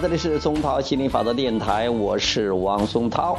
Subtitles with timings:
[0.00, 3.38] 这里是松涛心理法则电台，我是王松涛。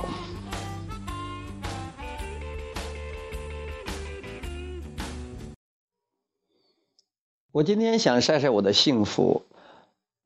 [7.52, 9.42] 我今天想晒晒我的幸福，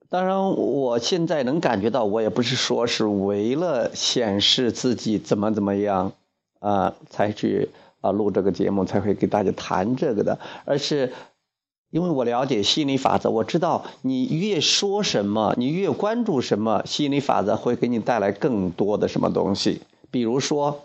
[0.10, 6.12] 当然我现在能感觉到，我也不是说是为了显示自己怎么怎么样
[6.60, 7.70] 啊才去
[8.02, 11.14] 啊录这个节目，才会给大家谈这个的，而是
[11.96, 19.80] 因为我了解心理法则，我知道你越说什么，你越关注什么，心理法则会给你带来更多的什么东西，
[20.12, 20.82] 比如说。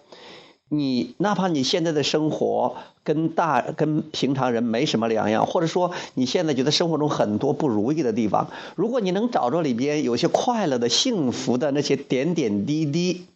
[0.73, 13.27] 你哪怕你现在的生活跟大跟平常人没什么两样，或者说你现在觉得生活中很多不如意的地方，如果你能找着里边有些快乐的、幸福的那些点点滴滴，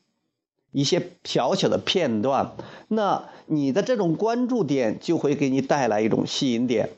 [0.71, 2.53] 一些小小的片段，
[2.87, 6.91] 那你的这种关注点就会给你带来一种吸引点，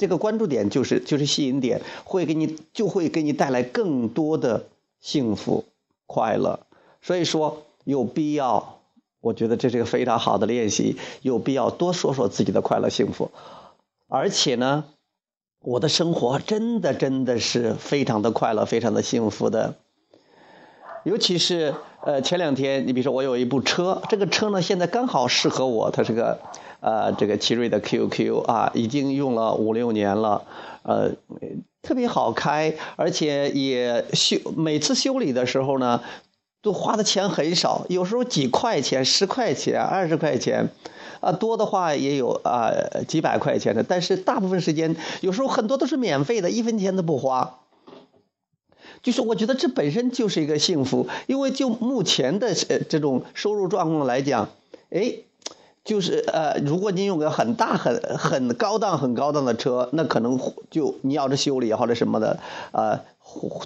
[0.00, 4.64] 这个关注点就是就是吸引点，会给你就会给你带来更多的
[4.98, 5.66] 幸福
[6.06, 6.60] 快乐，
[7.02, 8.78] 所以说有必要。
[9.20, 13.30] 我觉得这是个非常好的练习，有必要多说说自己的快乐幸福。
[14.08, 14.86] 而且呢，
[15.60, 19.74] 我的生活真的真的是非常的快乐，非常的幸福的。
[21.04, 26.38] 尤其是呃前两天，你比如说我有一部车，这个车呢现在刚好适合我，它是个
[26.80, 30.42] 呃这个奇瑞的 QQ 啊，已经用了五六年了，
[30.82, 31.10] 呃
[31.82, 36.00] 特别好开，而且也修每次修理的时候呢。
[36.62, 40.68] 都花的钱很少，有时候几块钱、十块钱、二十块钱，
[41.20, 42.70] 啊，多的话也有啊
[43.08, 43.82] 几百块钱的。
[43.82, 47.59] 但是大部分时间，有时候很多都是免费的，一分钱都不花。
[49.02, 54.48] 就是我觉得这本身就是一个幸福，因为就目前的呃这种收入状况来讲，
[54.90, 55.14] 哎，
[55.84, 60.38] 就是呃，如果你有个很大、很很高档、很高档的车，那可能
[60.70, 62.38] 就你要是修理或者什么的，
[62.72, 63.00] 呃。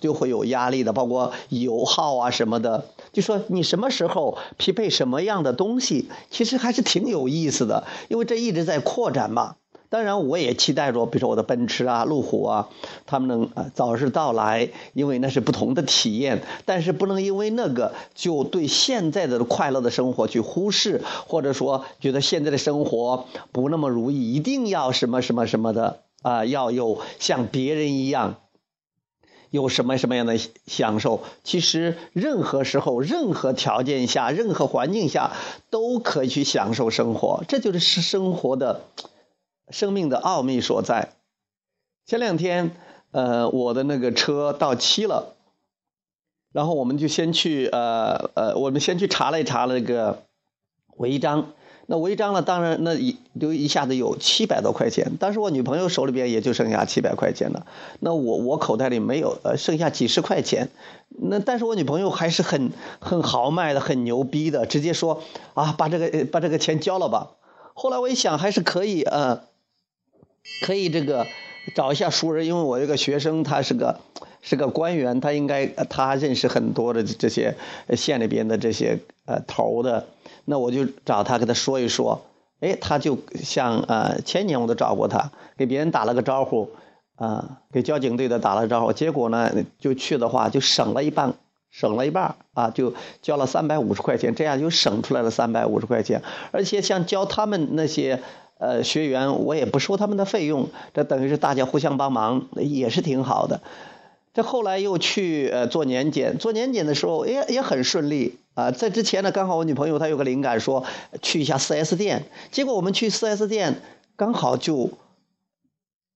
[0.01, 2.85] 就会有压力的，包括油耗啊什么的。
[3.15, 9.57] 就说你什么时候匹配什么样的东西，其实还是挺有意思的，因为这一直在扩展嘛。
[9.95, 12.69] 当然，我也期待着，比如说我的奔驰啊、路虎啊，
[13.07, 16.43] 他们能早日到来，因为那是不同的体验。
[16.65, 28.39] 但是不能因为那个就对现在的快乐的生活去忽视，或者说觉得现在的生活不那么如意，一定要什么什么什么的啊，要有像别人一样。
[29.51, 31.21] 有什么什么样的享受？
[31.45, 35.31] 其实任何时候、任何条件下、任何环境下，
[35.71, 37.45] 都可以去享受生活。
[37.47, 38.81] 这就是生活的、
[39.71, 41.13] 生命的奥秘所在。
[42.07, 42.77] 前两天，
[43.13, 45.35] 呃，我的那个车到期了，
[46.53, 50.23] 然后我们就先去，呃呃，我们先去查了一查那个
[50.97, 51.53] 违章。
[51.87, 57.67] 那违章了，当然那一就一下子有七百多块钱，当时我女朋友手里边也就剩下七百块钱了，
[58.01, 60.71] 那我我口袋里没有，呃，剩下几十块钱，
[61.11, 67.33] 那但是我女朋友还是很很豪迈的，很牛逼的，直接说啊，把这个把这个钱交了吧。
[67.75, 69.43] 后来我一想，还是可以，呃，
[70.63, 71.27] 可以这个
[71.75, 74.01] 找一下熟人，因为我这个学生他是个
[74.43, 77.57] 是个官员，他应该他认识很多的这些
[77.97, 80.07] 县里边的这些呃头的。
[80.45, 82.27] 那我就找他跟他说一说，
[82.61, 86.71] 哎，他就像呃前年我都找过他，给别人打了个招呼，
[87.17, 91.33] 啊，给交警队的打了招呼，结果呢就去的话就省了一半，
[91.71, 96.23] 省了一半啊，就交了三百五十块钱，这样就省出来了三百五十块钱，
[96.53, 98.21] 而且像教他们那些
[98.65, 103.61] 呃学员，我也不收他们的费用，这等于是大家互相帮忙，也是挺好的。
[104.33, 108.71] 这后来又去呃做年检，做年检的时候也也很顺利啊。
[108.73, 110.85] 在之前呢，刚好我女朋友她有个灵感，说
[111.23, 112.25] 去一下 4S 店。
[112.51, 113.81] 结果我们去 4S 店，
[114.17, 114.91] 刚好就，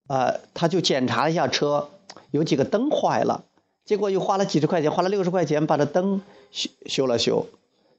[0.08, 1.90] 呃，他就检查一下车，
[2.32, 3.44] 有几个灯坏了。
[3.84, 7.46] 结果又花了几十块钱，花了六十块钱把这灯修修了修。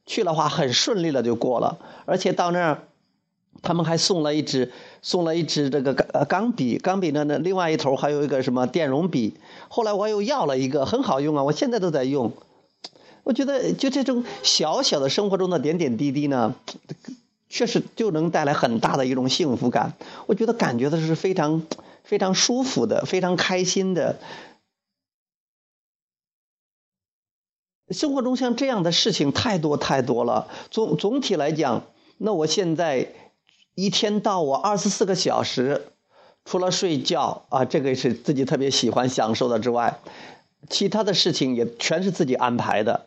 [0.05, 2.81] 去的话很顺利了就过了，而且到那儿。
[3.61, 9.35] 他们还送了一支，送了一支这个钢钢笔，钢笔呢那另外一头还有一个什么电容笔。
[9.67, 12.31] 后来我又要了一个，很好用啊，我现在都在用。
[13.23, 16.55] 我觉得就这种小小的生活中的点点滴滴呢，
[17.49, 19.93] 确实就能带来很大的一种幸福感。
[20.25, 21.63] 我觉得感觉的是非常
[22.03, 24.19] 非常舒服的，非常开心的。
[27.89, 30.47] 生活中像这样的事情太多太多了。
[30.71, 31.83] 总总体来讲，
[32.17, 33.13] 那我现在。
[33.79, 35.87] 一天到晚二十四个小时，
[36.43, 39.99] 除了睡觉啊，这个是自己特别喜欢享受的之外，
[40.69, 43.05] 其他的事情也全是自己安排的，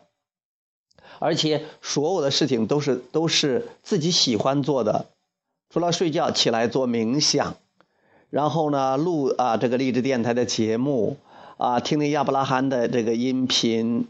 [1.19, 5.05] 而且所有的事情都是都是自己喜欢做的。
[5.69, 7.55] 除了睡觉，起来做冥想，
[8.31, 11.17] 然后呢录啊这个励志电台的节目
[11.57, 14.07] 啊，听听亚伯拉罕的这个音频，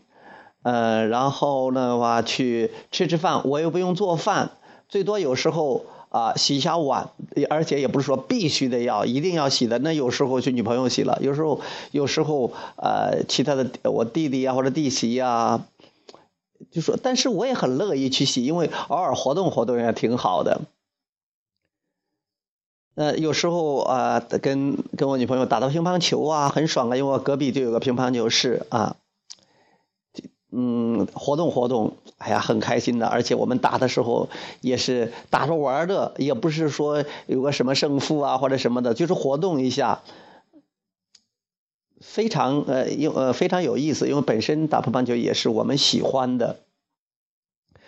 [0.61, 4.51] 呃，然后呢话去吃吃饭，我又不用做饭，
[4.87, 7.09] 最多有时候啊洗一下碗，
[7.49, 15.65] 而且也不是说必须得要一定要洗的，那有时候去女朋友洗了，有时候有时候呃其他的我弟弟啊或者弟媳呀，
[16.69, 20.61] 就说，但是我也很乐意去洗，因为偶尔活动活动也挺好的。
[22.95, 28.97] 呃，有时候啊，跟跟我女朋友打打乒乓球啊，很爽啊，因为我隔壁就有个乒乓球室啊，
[30.51, 33.07] 嗯，活动活动，哎呀，很开心的。
[33.07, 34.29] 而且我们打的时候
[34.61, 40.01] 也是打着玩的，也不是说有个什么胜负啊或者什么的，就是活动一下，
[41.99, 46.59] 非常呃，有呃非常有意思，因为本身打乒乓球也是我们喜欢的。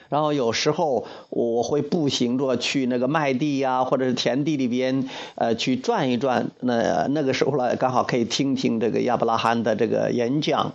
[0.09, 6.51] 然后有时候我会步行着去那个麦地呀，或者是田地里边，呃，去转一转。
[6.59, 10.73] 那那个时候呢，刚好可以听听这个亚伯拉罕的这个演讲。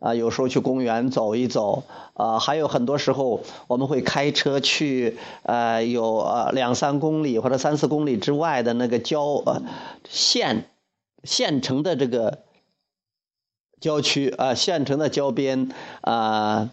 [0.00, 1.84] 啊，有时候去公园走一走。
[2.14, 9.62] 啊，还有很多时候我们会开车去，呃，有呃两三公里或者三四公里之外的那个郊呃
[10.08, 10.68] 县
[11.22, 12.40] 县城的这个
[13.80, 15.70] 郊区啊，县城的郊边
[16.00, 16.70] 啊。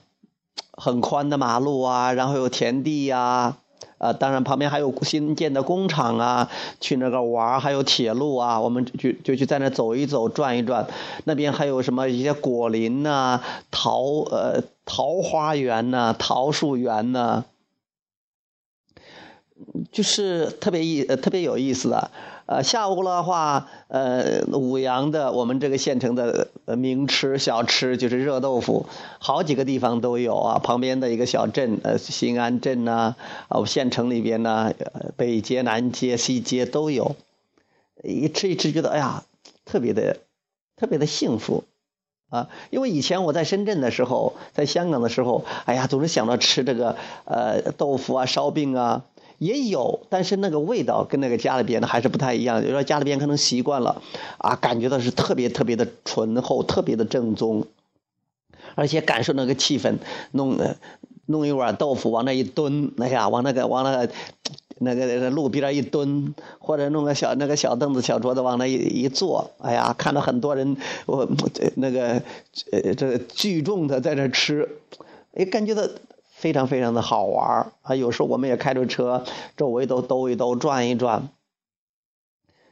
[0.79, 3.57] 很宽的马路啊，然后有田地呀，
[3.97, 6.49] 啊，当然旁边还有新建的工厂啊，
[6.79, 10.87] 去那个玩还有铁路啊，我们就就去在那走一走，转一转。
[11.25, 13.41] 那边还有什么一些果林呐，
[13.71, 17.43] 桃呃桃花园呐，桃树园呐，
[19.91, 22.11] 就是特别意特别有意思的。
[22.47, 26.47] 呃，下午的话，呃，五羊的我们这个县城的
[26.77, 28.85] 名吃小吃就是热豆腐，
[29.19, 30.57] 好几个地方都有啊。
[30.57, 33.15] 旁边的一个小镇，呃，新安镇呐，
[33.49, 34.73] 啊，县城里边呢，
[35.17, 37.17] 北街、南街、西街都有。
[38.01, 39.25] 一吃一吃，觉得哎呀，
[39.65, 40.15] 特别的，
[40.77, 41.65] 特别的幸福，
[42.29, 46.95] 啊，因为以前我在深圳的时候，在香港的时候，哎呀，总是想到吃这个
[47.25, 49.03] 呃豆腐啊、烧饼啊。
[49.39, 52.61] 也有，但是那个味道跟那个家里边的还是不太一样。
[52.61, 54.01] 有时候家里边可能习惯了，
[54.39, 57.65] 啊，感觉到是特别特别的醇厚，特别的正宗，
[58.73, 59.97] 而且感受那个气氛，
[60.31, 60.57] 弄
[61.27, 64.09] 弄一碗豆腐往那一蹲，哎呀，往那个往那个
[64.79, 70.75] 那个路边一蹲，或者弄个小那个小凳子、小桌子往那一一坐，哎呀，看到很多人，
[71.05, 71.29] 我
[71.75, 72.23] 那个
[72.71, 74.67] 呃这聚众的在那吃，
[75.35, 75.87] 哎，感觉到。
[76.37, 77.95] 非常非常的好玩啊！
[77.95, 79.23] 有时候我们也开着车，
[79.55, 81.29] 周围都兜一兜、转一转，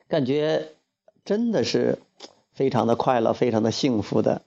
[0.07, 0.67] 感觉
[1.23, 1.97] 真的是
[2.53, 4.43] 非常的快乐、非常的幸福的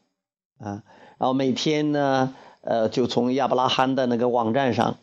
[0.60, 0.84] 啊！
[1.18, 4.98] 然后每天呢，呃，就从亚伯拉罕的那个网站上，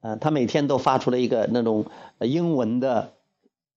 [0.00, 1.86] 呃，他每天都发出了一个那种
[2.20, 3.10] 英文的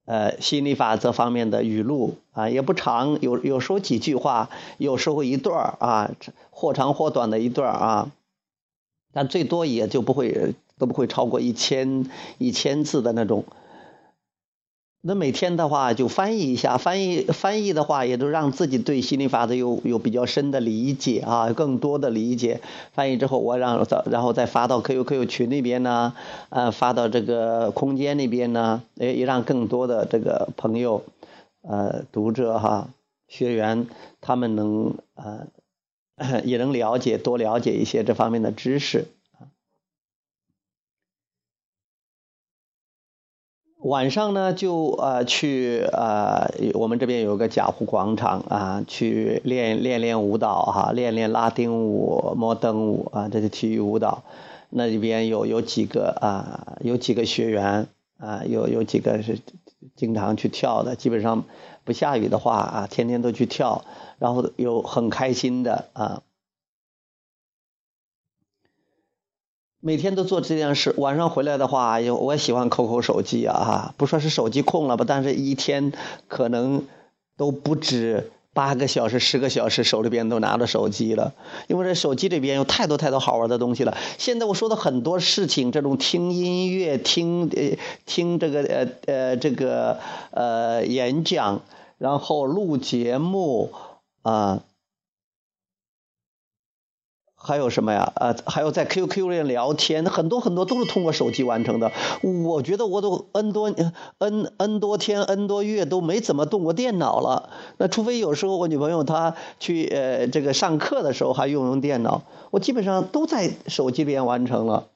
[0.05, 6.11] 呃心理法则方面的语录啊，也不长，有有时候几句话，有时候一段啊，
[6.51, 8.11] 或长或短的一段啊。
[9.13, 13.43] 但最多也就不会都不会超过一千一千字的那种。
[15.01, 22.59] 那每天的话就翻译一下，翻译翻译的话也都让自己对心理法则有有比较深的理解啊，更多的理解。
[22.91, 26.13] 翻译之后我让然后再发到 QQ 群里边呢，
[26.49, 31.01] 呃，发到这个空间里边呢，也也让更多的这个朋友，
[31.61, 32.89] 呃，读者哈，
[33.29, 33.87] 学员
[34.19, 35.47] 他们能呃。
[36.43, 39.05] 也能了解多了解一些这方面的知识
[43.81, 54.23] 晚上呢，就呃去呃我们这边有个贾湖广场啊，去练练练舞蹈哈，练练拉丁舞、摩登舞啊，这是体育舞蹈。
[54.69, 59.39] 那里边有有几个啊，有几个学员啊，有有几个是
[59.95, 61.45] 经常去跳的，基本上
[61.83, 63.85] 不下雨的话啊，天天都去跳。
[64.19, 66.23] 然后有很开心的啊，
[69.79, 70.93] 每天都做这件事。
[70.97, 75.93] 晚上回来的话，有我也喜欢扣扣手机啊，不说是手机控了吧，但是一天
[76.27, 76.85] 可能
[77.37, 81.33] 都不止八个小时、十个小时，手里边都拿着手机了。
[81.67, 83.97] 因为这手机里边有太多太多好玩的东西了。
[84.17, 89.99] 现在我说的很多事情，这种听音乐、听呃听这个呃呃这个
[90.31, 91.61] 呃演讲，
[91.97, 93.71] 然后录节目。
[94.21, 94.63] 啊，
[97.49, 98.13] 还有什么呀？
[98.15, 101.91] 呃，还有在 QQ 里聊天，很多很多都是通过手机完成的。
[102.45, 103.73] 我觉得我都 N 多
[104.19, 107.49] N N 多天 N 多月都没怎么动过电脑了。
[107.77, 114.89] 那除非有时候我女朋友她去呃这个上课的时候还用用电脑，我基本上都在手机边完成了。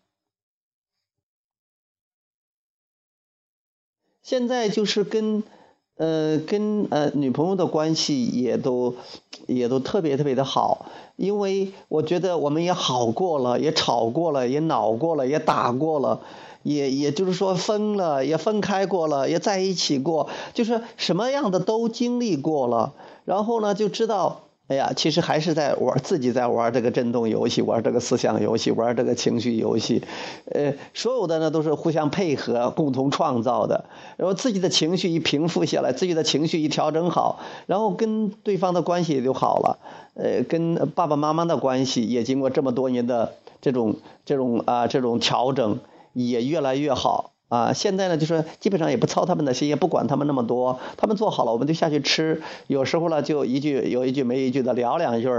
[4.21, 5.43] 现在就是跟
[5.97, 8.95] 呃，跟呃女朋友的关系也都
[9.45, 16.21] 也都特别特别的好，因为我觉得我们也好过了，也吵过了，也恼过了，也打过了，
[16.63, 22.93] 也也就是说分了，也分开过了，也在一起过，就是什么样的都经历过了，
[23.25, 24.41] 然后呢就知道。
[24.69, 30.01] 哎呀，其实还是在玩自己在玩这个震动游戏，玩这个思想游戏，玩这个情绪游戏，
[30.45, 33.85] 呃，所有的呢都是互相配合、共同创造的。
[34.15, 39.79] 然后自己的情绪一平复下来，自己的情绪一调整好，然后跟对方的关系也就好了。
[40.15, 45.79] 呃，跟爸爸妈妈的关系也经过这么多年的这种这种啊这种调整，
[46.13, 47.31] 也越来越好。
[47.53, 52.41] 啊，现在呢，就是基本上也不操他们的心，也不管他们那么多，他们做好了，我们就下去吃。
[52.65, 55.29] 有时候呢，就一句有一句没一句的聊两句，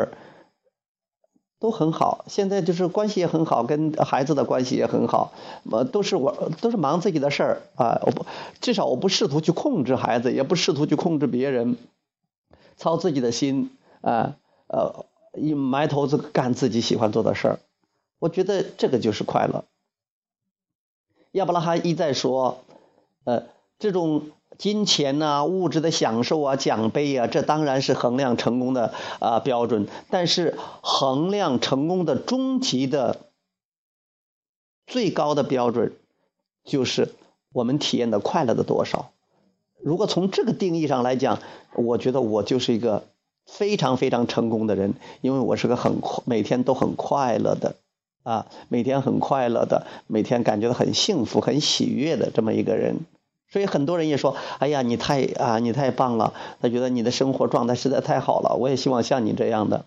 [1.59, 2.25] 都很好。
[2.29, 5.33] 现在就是关系也很好，跟孩子的关系也很好。
[5.73, 8.25] 呃，都是我都是忙自己的事儿啊，我不
[8.61, 11.77] 至少我不试图去控制孩子，也不试图去控制别人，
[12.77, 14.37] 操自己的心啊，
[14.69, 15.05] 呃，
[15.37, 17.59] 一埋头子干自己喜欢做的事儿。
[18.21, 19.65] 我觉得这个就是快乐。
[21.35, 22.63] 亚伯拉罕一再说，
[23.25, 23.47] 呃，
[23.81, 29.89] 这种金钱呐、物质的享受啊、奖杯啊，这当然是衡量成功的啊标准。
[30.11, 33.19] 但是衡量成功的终极的
[34.87, 35.93] 最高的标准，
[36.63, 37.13] 就是
[37.53, 39.11] 我们体验的快乐的多少。
[39.83, 41.41] 如果从这个定义上来讲，
[41.75, 43.03] 我觉得我就是一个
[43.45, 47.75] 非常非常成功的人，因为我是个很每天都很快乐的。
[48.25, 52.97] 啊，每天很快乐的，每天感觉到很幸福、很喜悦的这么一个人，
[53.53, 58.57] 所以很多人也说：“哎呀，你太啊，你太棒了！”他觉得你的生活状态实在太好了。
[58.59, 59.85] 我也希望像你这样的，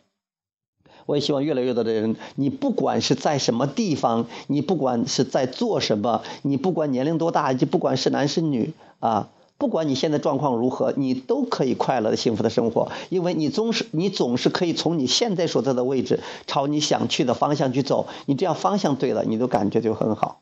[1.07, 9.29] 我也希望越来越多的人，你不管是在什么地方，你不管是在做什么，你不管年龄多大，就不管是男是女啊。
[9.57, 18.07] 不管你现在状况如何，你都可以快乐的、幸福的生活，因为你总是你总是可以从你现在所在的位置朝你想去的方向去走。
[18.27, 20.41] 你只要方向对了，你都感觉就很好。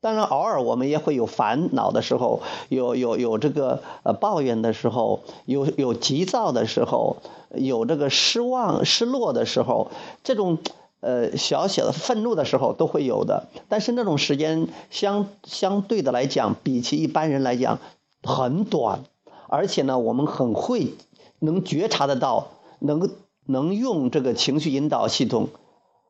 [0.00, 7.16] 当然，偶尔我们也会有烦恼的时候，有有有这个呃抱怨的时候，有有急躁的时候，
[7.52, 9.90] 有这个失望、失落的时候，
[10.22, 10.58] 这种
[11.00, 13.48] 呃小小的愤怒的时候都会有的。
[13.68, 17.80] 但是那种时间相相对的来讲，比起一般人来讲。
[18.22, 19.04] 很短，
[19.48, 20.94] 而且呢，我们很会
[21.38, 22.48] 能觉察得到，
[22.80, 23.10] 能
[23.46, 25.48] 能用这个情绪引导系统，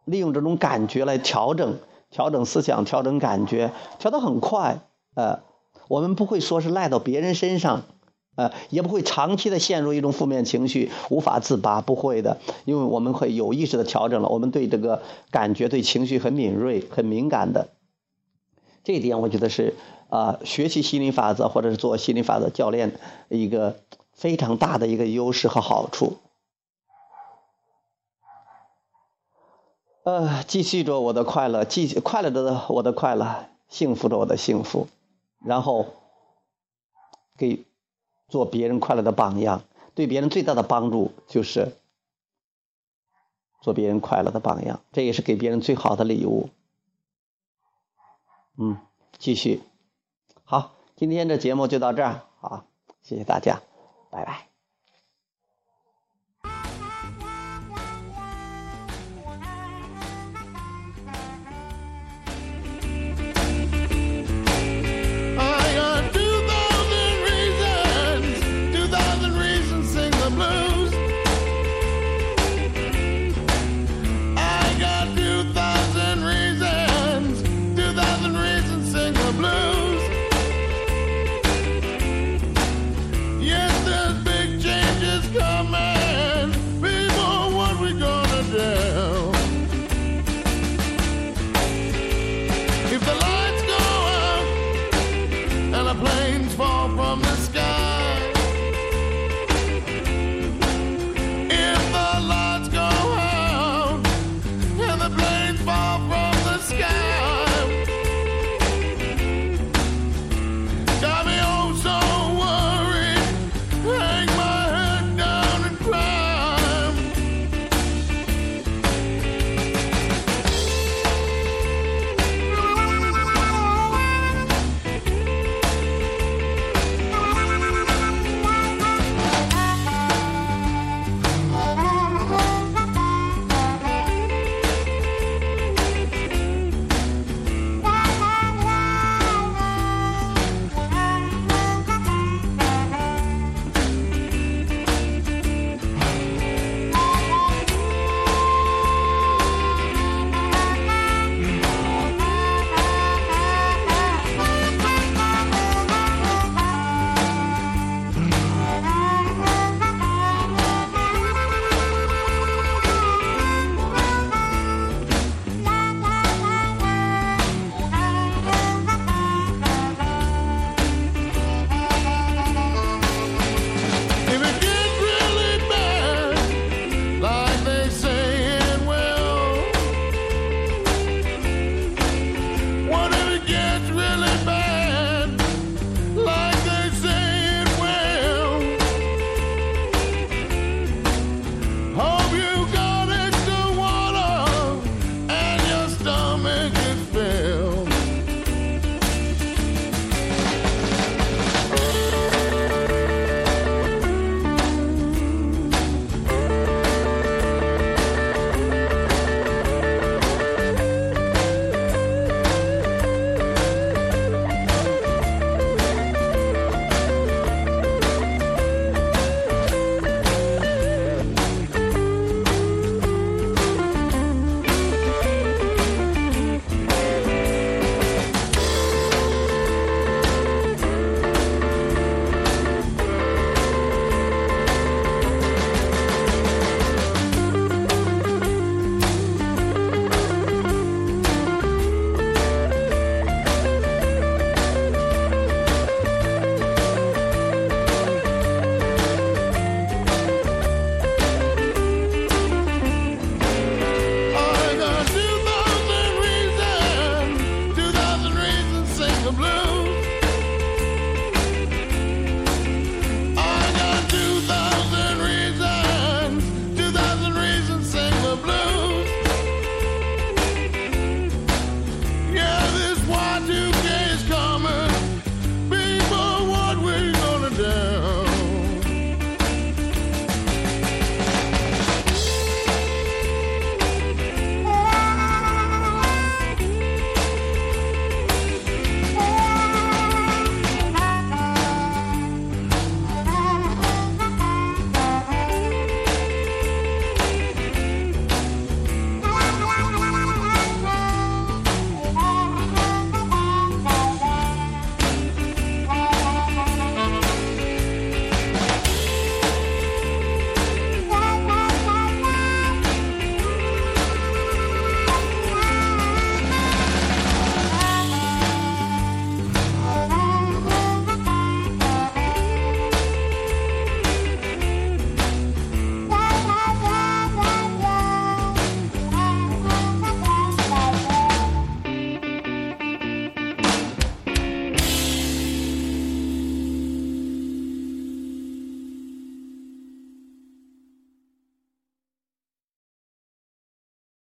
[0.05, 1.79] 利用这种感觉来调整、
[2.11, 4.81] 调整思想、调整感觉，调得很快。
[5.15, 5.41] 呃，
[5.89, 7.83] 我们不会说是赖到别人身上，
[8.37, 17.69] 呃，也不会长期的陷入一种负面情绪无法自拔，不会的，因为我们会有意识的调整了，我们对这个感觉、对情绪很敏锐、很敏感的。
[18.85, 19.75] 这一点我觉得是
[20.09, 22.99] 啊，学习心理法则或者是做心理法则教练
[23.29, 23.81] 一个
[24.13, 26.19] 非常大的一个优势和好处。
[30.05, 34.89] 呃，继续着我的快乐，继续快乐着我的快乐，幸福着我的幸福，
[35.45, 35.87] 然后
[37.37, 37.67] 给
[38.29, 39.63] 做别人快乐的榜样。
[39.95, 41.77] 对别人最大的帮助就是
[43.61, 46.49] 做别人快乐的榜样，这也是给别人最好的礼物。
[48.57, 48.79] 嗯，
[49.19, 49.61] 继续，
[50.99, 52.65] 今天的节目就到这儿，好，
[53.03, 53.61] 谢谢大家，
[54.11, 54.48] 拜拜。